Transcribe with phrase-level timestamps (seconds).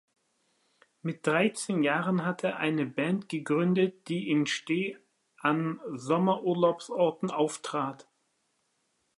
[1.03, 4.99] Mit dreizehn Jahren hat er eine Band gegründet, die in Ste
[5.37, 8.07] an Sommerurlaubsorten auftrat.